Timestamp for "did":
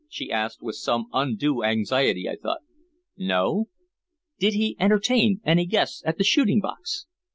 4.39-4.55